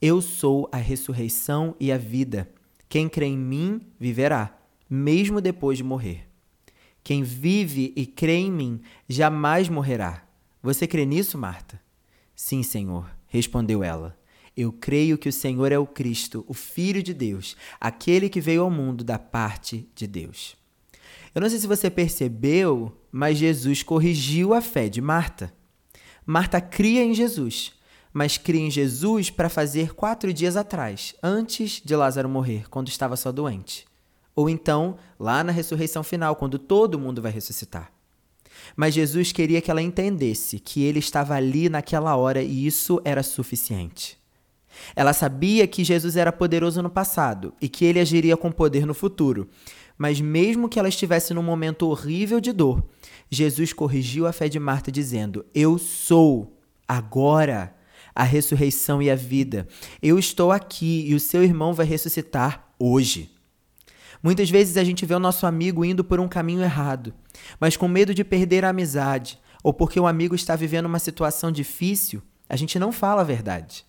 Eu 0.00 0.22
sou 0.22 0.66
a 0.72 0.78
ressurreição 0.78 1.76
e 1.78 1.92
a 1.92 1.98
vida. 1.98 2.50
Quem 2.88 3.06
crê 3.06 3.26
em 3.26 3.36
mim 3.36 3.82
viverá, 4.00 4.58
mesmo 4.88 5.42
depois 5.42 5.76
de 5.76 5.84
morrer. 5.84 6.26
Quem 7.04 7.22
vive 7.22 7.92
e 7.94 8.06
crê 8.06 8.36
em 8.36 8.50
mim 8.50 8.80
jamais 9.06 9.68
morrerá. 9.68 10.26
Você 10.62 10.86
crê 10.86 11.04
nisso, 11.04 11.36
Marta? 11.36 11.78
Sim, 12.34 12.62
Senhor, 12.62 13.14
respondeu 13.26 13.84
ela. 13.84 14.18
Eu 14.56 14.72
creio 14.72 15.16
que 15.16 15.28
o 15.28 15.32
Senhor 15.32 15.72
é 15.72 15.78
o 15.78 15.86
Cristo, 15.86 16.44
o 16.46 16.52
Filho 16.52 17.02
de 17.02 17.14
Deus, 17.14 17.56
aquele 17.80 18.28
que 18.28 18.40
veio 18.40 18.62
ao 18.62 18.70
mundo 18.70 19.02
da 19.02 19.18
parte 19.18 19.88
de 19.94 20.06
Deus. 20.06 20.56
Eu 21.34 21.40
não 21.40 21.48
sei 21.48 21.58
se 21.58 21.66
você 21.66 21.90
percebeu, 21.90 22.92
mas 23.10 23.38
Jesus 23.38 23.82
corrigiu 23.82 24.52
a 24.52 24.60
fé 24.60 24.88
de 24.88 25.00
Marta. 25.00 25.52
Marta 26.26 26.60
cria 26.60 27.02
em 27.02 27.14
Jesus, 27.14 27.72
mas 28.12 28.36
cria 28.36 28.60
em 28.60 28.70
Jesus 28.70 29.30
para 29.30 29.48
fazer 29.48 29.94
quatro 29.94 30.32
dias 30.32 30.56
atrás, 30.56 31.14
antes 31.22 31.80
de 31.82 31.96
Lázaro 31.96 32.28
morrer, 32.28 32.68
quando 32.68 32.88
estava 32.88 33.16
só 33.16 33.32
doente. 33.32 33.86
Ou 34.36 34.48
então, 34.48 34.98
lá 35.18 35.42
na 35.42 35.52
ressurreição 35.52 36.02
final, 36.02 36.36
quando 36.36 36.58
todo 36.58 36.98
mundo 36.98 37.22
vai 37.22 37.32
ressuscitar. 37.32 37.90
Mas 38.76 38.94
Jesus 38.94 39.32
queria 39.32 39.60
que 39.60 39.70
ela 39.70 39.82
entendesse 39.82 40.58
que 40.58 40.82
ele 40.82 40.98
estava 40.98 41.34
ali 41.34 41.68
naquela 41.68 42.14
hora 42.16 42.42
e 42.42 42.66
isso 42.66 43.00
era 43.04 43.22
suficiente. 43.22 44.21
Ela 44.94 45.12
sabia 45.12 45.66
que 45.66 45.84
Jesus 45.84 46.16
era 46.16 46.32
poderoso 46.32 46.82
no 46.82 46.90
passado 46.90 47.54
e 47.60 47.68
que 47.68 47.84
ele 47.84 48.00
agiria 48.00 48.36
com 48.36 48.50
poder 48.50 48.86
no 48.86 48.94
futuro. 48.94 49.48
Mas, 49.96 50.20
mesmo 50.20 50.68
que 50.68 50.78
ela 50.78 50.88
estivesse 50.88 51.32
num 51.34 51.42
momento 51.42 51.86
horrível 51.88 52.40
de 52.40 52.52
dor, 52.52 52.82
Jesus 53.30 53.72
corrigiu 53.72 54.26
a 54.26 54.32
fé 54.32 54.48
de 54.48 54.58
Marta, 54.58 54.90
dizendo: 54.90 55.44
Eu 55.54 55.78
sou 55.78 56.58
agora 56.88 57.74
a 58.14 58.24
ressurreição 58.24 59.00
e 59.00 59.10
a 59.10 59.14
vida. 59.14 59.66
Eu 60.02 60.18
estou 60.18 60.52
aqui 60.52 61.06
e 61.08 61.14
o 61.14 61.20
seu 61.20 61.42
irmão 61.42 61.72
vai 61.72 61.86
ressuscitar 61.86 62.72
hoje. 62.78 63.30
Muitas 64.22 64.48
vezes 64.50 64.76
a 64.76 64.84
gente 64.84 65.04
vê 65.04 65.14
o 65.14 65.20
nosso 65.20 65.46
amigo 65.46 65.84
indo 65.84 66.04
por 66.04 66.20
um 66.20 66.28
caminho 66.28 66.62
errado, 66.62 67.12
mas 67.58 67.76
com 67.76 67.88
medo 67.88 68.14
de 68.14 68.22
perder 68.22 68.64
a 68.64 68.68
amizade 68.68 69.38
ou 69.62 69.72
porque 69.72 69.98
o 69.98 70.06
amigo 70.06 70.34
está 70.34 70.54
vivendo 70.54 70.86
uma 70.86 70.98
situação 70.98 71.50
difícil, 71.50 72.22
a 72.48 72.56
gente 72.56 72.78
não 72.78 72.92
fala 72.92 73.22
a 73.22 73.24
verdade. 73.24 73.84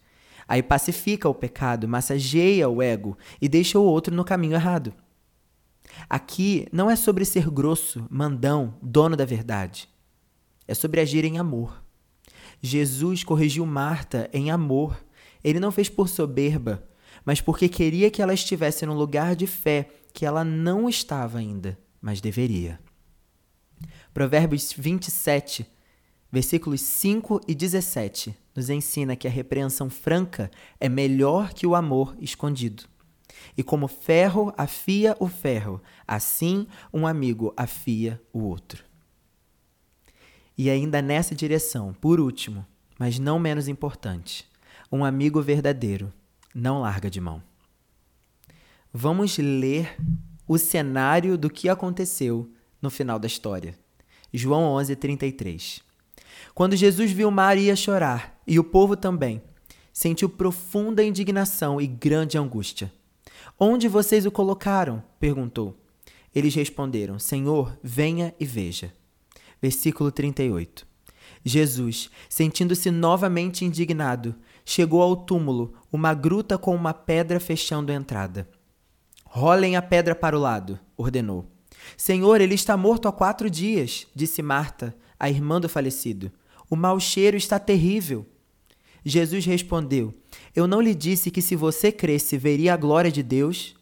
Aí 0.48 0.62
pacifica 0.62 1.30
o 1.30 1.34
pecado, 1.34 1.88
massageia 1.88 2.70
o 2.70 2.82
ego 2.82 3.18
e 3.42 3.48
deixa 3.48 3.80
o 3.80 3.84
outro 3.84 4.16
no 4.16 4.24
caminho 4.24 4.56
errado. 4.56 4.94
Aqui 6.10 6.68
não 6.72 6.90
é 6.90 6.96
sobre 6.96 7.26
ser 7.26 7.50
grosso, 7.50 8.06
mandão, 8.10 8.76
dono 8.82 9.16
da 9.16 9.26
verdade. 9.26 9.90
É 10.68 10.74
sobre 10.74 11.02
agir 11.02 11.26
em 11.26 11.38
amor. 11.38 11.84
Jesus 12.62 13.24
corrigiu 13.24 13.66
Marta 13.66 14.30
em 14.34 14.50
amor. 14.50 14.98
Ele 15.44 15.60
não 15.60 15.72
fez 15.72 15.90
por 15.90 16.08
soberba, 16.08 16.88
mas 17.26 17.42
porque 17.42 17.68
queria 17.68 18.10
que 18.10 18.22
ela 18.22 18.34
estivesse 18.34 18.86
num 18.86 18.94
lugar 18.94 19.36
de 19.36 19.46
fé 19.46 19.90
que 20.14 20.26
ela 20.26 20.44
não 20.44 20.88
estava 20.88 21.40
ainda, 21.40 21.78
mas 22.02 22.22
deveria. 22.22 22.80
Provérbios 24.14 24.74
27, 24.78 25.66
versículos 26.34 26.82
5 26.82 27.42
e 27.48 27.54
17 27.54 28.36
nos 28.56 28.68
ensina 28.68 29.16
que 29.16 29.28
a 29.28 29.32
repreensão 29.32 29.88
franca 29.88 30.50
é 30.80 30.90
melhor 30.90 31.54
que 31.54 31.68
o 31.68 31.75
amor 31.75 32.18
escondido. 32.20 32.86
E 33.56 33.62
como 33.62 33.88
ferro 33.88 34.52
afia 34.58 35.16
o 35.20 35.28
ferro, 35.28 35.80
assim 36.08 36.66
um 36.92 37.06
amigo 37.06 37.54
afia 37.56 38.20
o 38.34 38.40
outro. 38.40 38.84
E 40.58 40.72
ainda 40.72 41.04
nessa 41.04 41.36
direção, 41.36 41.94
por 41.94 42.20
último, 42.20 42.66
mas 42.98 43.20
não 43.20 43.38
menos 43.38 43.68
importante, 43.68 44.50
um 44.92 45.06
amigo 45.06 45.40
verdadeiro 45.40 46.12
não 46.54 46.82
larga 46.82 47.12
de 47.12 47.22
mão. 47.22 47.44
Vamos 48.92 49.38
ler 49.38 49.96
o 50.48 50.58
cenário 50.58 51.38
do 51.38 51.48
que 51.48 51.70
aconteceu 51.70 52.52
no 52.82 52.90
final 52.90 53.20
da 53.20 53.28
história. 53.28 53.78
João 54.34 54.63
11, 54.63 54.96
33. 54.96 55.93
Quando 56.54 56.76
Jesus 56.76 57.12
viu 57.12 57.30
Maria 57.32 57.76
chorar, 57.76 58.42
e 58.46 58.60
o 58.60 58.64
povo 58.64 58.96
também, 58.96 59.42
sentiu 59.92 60.28
profunda 60.28 61.04
indignação 61.04 61.80
e 61.80 61.88
grande 61.88 62.38
angústia. 62.38 62.92
Onde 63.60 63.88
vocês 63.88 64.26
o 64.26 64.32
colocaram? 64.32 65.04
perguntou. 65.20 65.78
Eles 66.34 66.56
responderam: 66.56 67.20
Senhor, 67.20 67.78
venha 67.84 68.34
e 68.40 68.46
veja. 68.46 68.92
Versículo 69.62 70.12
38. 70.12 70.86
Jesus, 71.46 72.10
sentindo-se 72.30 72.90
novamente 72.90 73.66
indignado, 73.66 74.36
chegou 74.66 75.02
ao 75.02 75.16
túmulo, 75.16 75.74
uma 75.92 76.14
gruta 76.14 76.58
com 76.58 76.74
uma 76.74 76.94
pedra 76.94 77.40
fechando 77.40 77.92
a 77.92 77.96
entrada. 77.96 78.48
Rolem 79.26 79.76
a 79.76 79.82
pedra 79.82 80.16
para 80.16 80.38
o 80.38 80.42
lado, 80.42 80.80
ordenou. 80.96 81.46
Senhor, 81.98 82.40
ele 82.40 82.56
está 82.56 82.78
morto 82.78 83.08
há 83.08 83.12
quatro 83.12 83.50
dias, 83.50 84.08
disse 84.16 84.42
Marta, 84.42 84.96
a 85.24 85.30
irmã 85.30 85.62
do 85.62 85.70
falecido. 85.70 86.30
O 86.70 86.75
mau 86.75 87.00
cheiro 87.00 87.38
está 87.38 87.58
terrível. 87.58 88.25
Jesus 89.06 89.46
respondeu: 89.46 90.13
Eu 90.53 90.68
não 90.68 90.82
lhe 90.82 90.94
disse 90.94 91.32
que 91.32 91.42
se 91.42 91.56
você 91.56 91.94
cresce 91.94 92.38
veria 92.38 92.74
a 92.74 92.77
glória 92.77 93.10
de 93.10 93.24
Deus? 93.24 93.74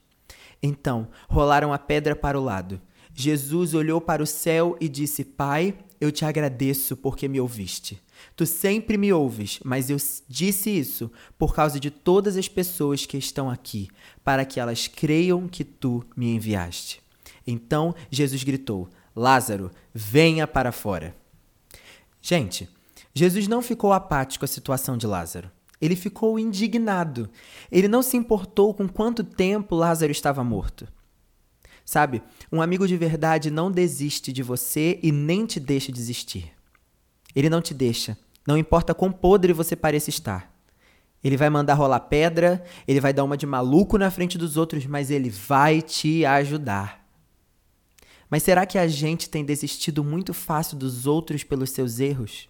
Então 0.62 1.08
rolaram 1.28 1.74
a 1.74 1.80
pedra 1.80 2.16
para 2.16 2.40
o 2.40 2.44
lado. 2.44 2.80
Jesus 3.12 3.74
olhou 3.74 4.00
para 4.00 4.22
o 4.22 4.28
céu 4.28 4.78
e 4.80 4.88
disse: 4.88 5.26
Pai, 5.26 5.74
eu 6.00 6.12
te 6.12 6.24
agradeço 6.26 6.96
porque 6.96 7.28
me 7.28 7.42
ouviste. 7.42 8.00
Tu 8.36 8.46
sempre 8.46 8.96
me 8.96 9.12
ouves, 9.12 9.60
mas 9.66 9.90
eu 9.90 9.98
disse 10.30 10.70
isso 10.70 11.12
por 11.40 11.56
causa 11.56 11.80
de 11.80 11.90
todas 11.90 12.38
as 12.38 12.48
pessoas 12.48 13.04
que 13.04 13.18
estão 13.18 13.50
aqui, 13.50 13.88
para 14.24 14.46
que 14.46 14.60
elas 14.60 14.88
creiam 14.88 15.48
que 15.48 15.64
tu 15.64 16.06
me 16.16 16.36
enviaste. 16.36 17.02
Então 17.48 17.96
Jesus 18.12 18.44
gritou: 18.44 18.88
Lázaro, 19.16 19.72
venha 19.92 20.46
para 20.46 20.72
fora. 20.72 21.20
Gente, 22.22 22.70
Jesus 23.14 23.48
não 23.48 23.62
ficou 23.62 23.92
apático 23.92 24.46
à 24.46 24.48
situação 24.48 24.98
de 24.98 25.08
Lázaro. 25.08 25.52
Ele 25.82 25.96
ficou 25.96 26.38
indignado. 26.38 27.30
Ele 27.72 27.88
não 27.88 28.04
se 28.04 28.16
importou 28.16 28.74
com 28.74 28.88
quanto 28.88 29.24
tempo 29.24 29.76
Lázaro 29.76 30.12
estava 30.12 30.44
morto. 30.44 30.88
Sabe, 31.84 32.22
um 32.52 32.62
amigo 32.62 32.88
de 32.88 32.96
verdade 32.96 33.50
não 33.50 33.72
desiste 33.72 34.32
de 34.32 34.44
você 34.44 35.00
e 35.02 35.12
nem 35.12 35.46
te 35.46 35.60
deixa 35.60 35.92
desistir. 35.92 36.52
Ele 37.36 37.50
não 37.50 37.62
te 37.62 37.74
deixa, 37.74 38.18
não 38.48 38.58
importa 38.58 38.94
quão 38.94 39.12
podre 39.12 39.52
você 39.52 39.76
pareça 39.76 40.10
estar. 40.10 40.52
Ele 41.24 41.38
vai 41.38 41.50
mandar 41.50 41.74
rolar 41.74 42.00
pedra, 42.02 42.64
ele 42.88 43.00
vai 43.00 43.14
dar 43.14 43.24
uma 43.24 43.38
de 43.38 43.46
maluco 43.46 43.98
na 43.98 44.10
frente 44.10 44.38
dos 44.38 44.58
outros, 44.58 44.86
mas 44.86 45.12
ele 45.12 45.30
vai 45.30 45.82
te 45.82 46.26
ajudar. 46.26 47.01
Mas 48.32 48.44
será 48.44 48.66
que 48.66 48.78
a 48.78 48.88
gente 48.88 49.30
tem 49.30 49.44
desistido 49.44 50.06
muito 50.06 50.34
fácil 50.34 50.78
dos 50.78 51.06
outros 51.06 51.44
pelos 51.44 51.72
seus 51.72 52.00
erros? 52.00 52.48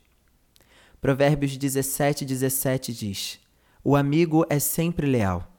Provérbios 1.01 1.57
17, 1.57 2.23
17 2.23 2.93
diz: 2.93 3.39
O 3.83 3.95
amigo 3.95 4.45
é 4.47 4.59
sempre 4.59 5.07
leal, 5.07 5.51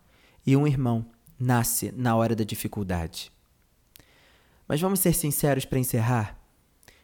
e 0.47 0.57
um 0.57 0.65
irmão 0.65 1.05
nasce 1.37 1.93
na 1.97 2.15
hora 2.15 2.37
da 2.37 2.45
dificuldade. 2.45 3.33
Mas 4.69 4.81
vamos 4.81 5.01
ser 5.01 5.13
sinceros 5.13 5.65
para 5.65 5.81
encerrar? 5.81 6.39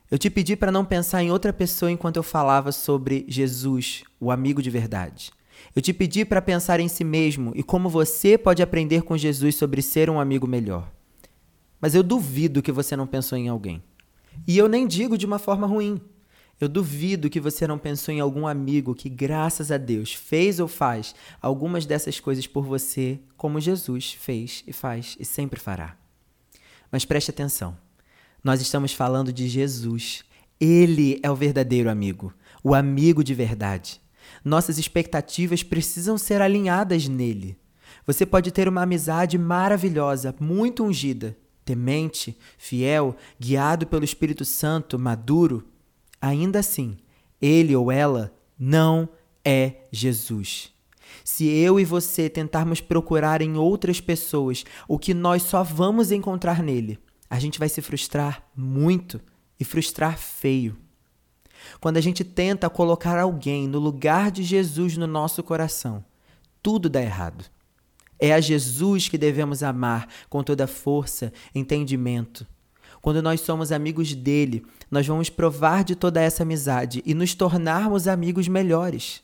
Eu 0.08 0.16
te 0.16 0.30
pedi 0.30 0.54
para 0.54 0.70
não 0.70 0.84
pensar 0.84 1.20
em 1.20 1.32
outra 1.32 1.52
pessoa 1.52 1.90
enquanto 1.90 2.18
eu 2.18 2.22
falava 2.22 2.70
sobre 2.70 3.26
Jesus, 3.28 4.04
o 4.20 4.30
amigo 4.30 4.62
de 4.62 4.70
verdade. 4.70 5.32
Eu 5.74 5.82
te 5.82 5.92
pedi 5.92 6.24
para 6.24 6.40
pensar 6.40 6.78
em 6.78 6.86
si 6.86 7.02
mesmo 7.02 7.50
e 7.56 7.64
como 7.64 7.88
você 7.88 8.38
pode 8.38 8.62
aprender 8.62 9.02
com 9.02 9.18
Jesus 9.18 9.56
sobre 9.56 9.82
ser 9.82 10.08
um 10.08 10.20
amigo 10.20 10.46
melhor. 10.46 10.88
Mas 11.80 11.94
eu 11.94 12.02
duvido 12.02 12.62
que 12.62 12.72
você 12.72 12.96
não 12.96 13.06
pensou 13.06 13.38
em 13.38 13.48
alguém. 13.48 13.82
E 14.46 14.56
eu 14.56 14.68
nem 14.68 14.86
digo 14.86 15.18
de 15.18 15.26
uma 15.26 15.38
forma 15.38 15.66
ruim. 15.66 16.00
Eu 16.60 16.68
duvido 16.68 17.30
que 17.30 17.38
você 17.38 17.66
não 17.68 17.78
pensou 17.78 18.12
em 18.12 18.18
algum 18.18 18.46
amigo 18.46 18.94
que, 18.94 19.08
graças 19.08 19.70
a 19.70 19.76
Deus, 19.76 20.12
fez 20.12 20.58
ou 20.58 20.66
faz 20.66 21.14
algumas 21.40 21.86
dessas 21.86 22.18
coisas 22.18 22.48
por 22.48 22.64
você, 22.64 23.20
como 23.36 23.60
Jesus 23.60 24.16
fez 24.18 24.64
e 24.66 24.72
faz 24.72 25.16
e 25.20 25.24
sempre 25.24 25.60
fará. 25.60 25.96
Mas 26.90 27.04
preste 27.04 27.30
atenção. 27.30 27.76
Nós 28.42 28.60
estamos 28.60 28.92
falando 28.92 29.32
de 29.32 29.46
Jesus. 29.48 30.24
Ele 30.60 31.20
é 31.22 31.30
o 31.30 31.36
verdadeiro 31.36 31.88
amigo, 31.88 32.34
o 32.64 32.74
amigo 32.74 33.22
de 33.22 33.34
verdade. 33.34 34.00
Nossas 34.44 34.78
expectativas 34.78 35.62
precisam 35.62 36.18
ser 36.18 36.42
alinhadas 36.42 37.06
nele. 37.06 37.56
Você 38.04 38.26
pode 38.26 38.50
ter 38.50 38.68
uma 38.68 38.82
amizade 38.82 39.38
maravilhosa, 39.38 40.34
muito 40.40 40.84
ungida, 40.84 41.36
temente, 41.68 42.34
fiel, 42.56 43.14
guiado 43.38 43.86
pelo 43.86 44.02
Espírito 44.02 44.42
Santo, 44.42 44.98
maduro. 44.98 45.68
Ainda 46.18 46.60
assim, 46.60 46.96
ele 47.42 47.76
ou 47.76 47.92
ela 47.92 48.32
não 48.58 49.06
é 49.44 49.82
Jesus. 49.92 50.72
Se 51.22 51.46
eu 51.46 51.78
e 51.78 51.84
você 51.84 52.30
tentarmos 52.30 52.80
procurar 52.80 53.42
em 53.42 53.58
outras 53.58 54.00
pessoas 54.00 54.64
o 54.88 54.98
que 54.98 55.12
nós 55.12 55.42
só 55.42 55.62
vamos 55.62 56.10
encontrar 56.10 56.62
nele, 56.62 56.98
a 57.28 57.38
gente 57.38 57.58
vai 57.58 57.68
se 57.68 57.82
frustrar 57.82 58.42
muito 58.56 59.20
e 59.60 59.64
frustrar 59.64 60.16
feio. 60.16 60.74
Quando 61.80 61.98
a 61.98 62.00
gente 62.00 62.24
tenta 62.24 62.70
colocar 62.70 63.18
alguém 63.18 63.68
no 63.68 63.78
lugar 63.78 64.30
de 64.30 64.42
Jesus 64.42 64.96
no 64.96 65.06
nosso 65.06 65.42
coração, 65.42 66.02
tudo 66.62 66.88
dá 66.88 67.02
errado. 67.02 67.44
É 68.18 68.32
a 68.32 68.40
Jesus 68.40 69.08
que 69.08 69.16
devemos 69.16 69.62
amar 69.62 70.08
com 70.28 70.42
toda 70.42 70.66
força, 70.66 71.32
entendimento. 71.54 72.46
Quando 73.00 73.22
nós 73.22 73.40
somos 73.40 73.70
amigos 73.70 74.14
dele, 74.14 74.64
nós 74.90 75.06
vamos 75.06 75.30
provar 75.30 75.84
de 75.84 75.94
toda 75.94 76.20
essa 76.20 76.42
amizade 76.42 77.02
e 77.06 77.14
nos 77.14 77.34
tornarmos 77.34 78.08
amigos 78.08 78.48
melhores. 78.48 79.22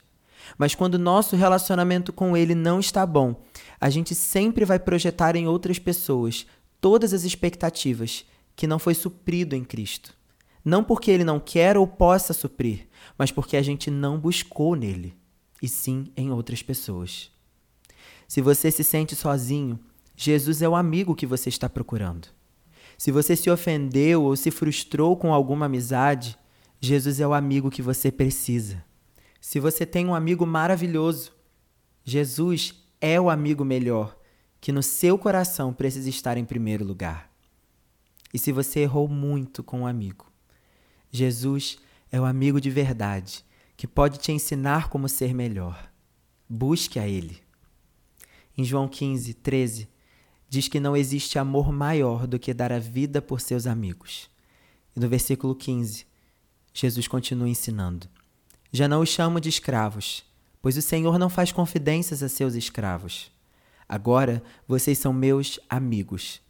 Mas 0.56 0.74
quando 0.74 0.98
nosso 0.98 1.36
relacionamento 1.36 2.12
com 2.12 2.36
ele 2.36 2.54
não 2.54 2.78
está 2.78 3.04
bom, 3.04 3.42
a 3.80 3.90
gente 3.90 4.14
sempre 4.14 4.64
vai 4.64 4.78
projetar 4.78 5.34
em 5.36 5.48
outras 5.48 5.78
pessoas 5.78 6.46
todas 6.80 7.12
as 7.12 7.24
expectativas 7.24 8.24
que 8.54 8.66
não 8.66 8.78
foi 8.78 8.94
suprido 8.94 9.56
em 9.56 9.64
Cristo. 9.64 10.14
Não 10.64 10.84
porque 10.84 11.10
ele 11.10 11.24
não 11.24 11.40
quer 11.40 11.76
ou 11.76 11.86
possa 11.86 12.32
suprir, 12.32 12.86
mas 13.18 13.30
porque 13.30 13.56
a 13.56 13.62
gente 13.62 13.90
não 13.90 14.18
buscou 14.18 14.74
nele, 14.74 15.14
e 15.60 15.68
sim 15.68 16.06
em 16.16 16.30
outras 16.30 16.62
pessoas. 16.62 17.30
Se 18.26 18.40
você 18.40 18.71
se 18.71 18.83
sente 18.83 19.14
sozinho, 19.14 19.78
Jesus 20.16 20.62
é 20.62 20.69
o 20.69 20.76
amigo 20.76 21.14
que 21.14 21.26
você 21.26 21.49
está 21.49 21.69
procurando. 21.69 22.28
Se 22.97 23.11
você 23.11 23.35
se 23.35 23.50
ofendeu 23.50 24.23
ou 24.23 24.37
se 24.37 24.50
frustrou 24.50 25.16
com 25.16 25.33
alguma 25.35 25.66
amizade, 25.66 26.38
Jesus 26.81 27.21
é 27.21 27.26
o 27.26 27.35
amigo 27.35 27.71
que 27.71 27.83
você 27.83 28.11
precisa. 28.11 28.85
Se 29.40 29.59
você 29.59 29.85
tem 29.85 30.07
um 30.07 30.14
amigo 30.14 30.47
maravilhoso, 30.47 31.33
Jesus 32.04 32.75
é 33.01 33.20
o 33.20 33.29
amigo 33.29 33.64
melhor 33.64 34.16
que 34.61 34.72
no 34.72 34.83
seu 34.83 35.18
coração 35.18 35.75
precisa 35.75 36.09
estar 36.09 36.38
em 36.38 36.44
primeiro 36.44 36.85
lugar. 36.85 37.31
E 38.33 38.38
se 38.38 38.51
você 38.51 38.81
errou 38.81 39.07
muito 39.07 39.62
com 39.62 39.81
um 39.81 39.87
amigo, 39.87 40.33
Jesus 41.11 41.79
é 42.11 42.20
o 42.20 42.25
amigo 42.25 42.61
de 42.61 42.70
verdade 42.70 43.44
que 43.77 43.87
pode 43.87 44.18
te 44.18 44.33
ensinar 44.33 44.88
como 44.88 45.09
ser 45.09 45.35
melhor. 45.35 45.90
Busque 46.48 46.98
a 46.98 47.07
Ele. 47.07 47.43
Em 48.57 48.64
João 48.64 48.88
15, 48.88 49.35
13, 49.35 49.88
diz 50.49 50.69
que 50.69 50.81
não 50.81 50.97
existe 50.97 51.38
amor 51.38 51.73
maior 51.73 52.27
do 52.27 52.38
que 52.38 52.55
dar 52.55 52.73
a 52.73 52.79
vida 52.79 53.21
por 53.21 53.40
seus 53.40 53.67
amigos. 53.67 54.31
E 54.97 55.01
no 55.01 55.09
versículo 55.09 55.55
15, 55.55 56.07
Jesus 56.73 57.09
continua 57.09 57.49
ensinando: 57.49 58.09
Já 58.73 58.87
não 58.87 59.01
os 59.01 59.09
chamo 59.09 59.40
de 59.40 59.49
escravos, 59.49 60.25
pois 60.62 60.77
o 60.77 60.83
Senhor 60.83 61.19
não 61.19 61.29
faz 61.29 61.53
confidências 61.53 62.23
a 62.23 62.29
seus 62.29 62.55
escravos 62.55 63.33
Agora 63.88 64.43
vocês 64.67 64.99
são 64.99 65.12
meus 65.12 65.61
amigos, 65.69 66.40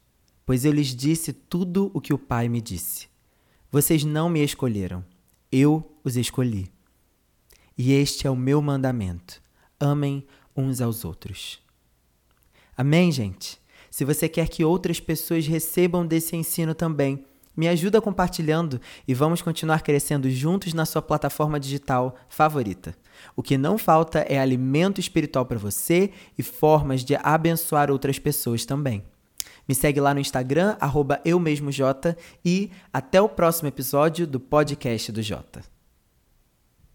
pois 0.46 0.64
eu 0.64 0.72
lhes 0.72 0.94
disse 0.94 1.32
tudo 1.32 1.90
o 1.92 2.00
que 2.00 2.14
o 2.14 2.18
Pai 2.18 2.48
me 2.48 2.60
disse. 2.60 3.08
Vocês 3.70 4.04
não 4.04 4.28
me 4.28 4.42
escolheram, 4.44 5.04
eu 5.50 5.98
os 6.04 6.16
escolhi. 6.16 6.70
E 7.76 7.92
este 7.92 8.26
é 8.26 8.30
o 8.30 8.36
meu 8.36 8.62
mandamento: 8.62 9.42
amem 9.80 10.24
uns 10.56 10.80
aos 10.80 11.04
outros. 11.04 11.60
Amém, 12.76 13.12
gente? 13.12 13.58
Se 13.90 14.04
você 14.04 14.28
quer 14.28 14.48
que 14.48 14.64
outras 14.64 14.98
pessoas 14.98 15.46
recebam 15.46 16.04
desse 16.04 16.34
ensino 16.34 16.74
também, 16.74 17.24
me 17.56 17.68
ajuda 17.68 18.00
compartilhando 18.00 18.80
e 19.06 19.14
vamos 19.14 19.40
continuar 19.40 19.82
crescendo 19.82 20.28
juntos 20.28 20.74
na 20.74 20.84
sua 20.84 21.00
plataforma 21.00 21.60
digital 21.60 22.16
favorita. 22.28 22.96
O 23.36 23.42
que 23.42 23.56
não 23.56 23.78
falta 23.78 24.20
é 24.20 24.38
alimento 24.38 25.00
espiritual 25.00 25.46
para 25.46 25.58
você 25.58 26.10
e 26.36 26.42
formas 26.42 27.04
de 27.04 27.14
abençoar 27.22 27.90
outras 27.90 28.18
pessoas 28.18 28.64
também. 28.64 29.04
Me 29.68 29.74
segue 29.74 30.00
lá 30.00 30.12
no 30.12 30.20
Instagram, 30.20 30.76
arroba 30.80 31.20
eumesmoj, 31.24 31.80
e 32.44 32.70
até 32.92 33.20
o 33.20 33.28
próximo 33.28 33.68
episódio 33.68 34.26
do 34.26 34.40
podcast 34.40 35.12
do 35.12 35.22
Jota. 35.22 35.73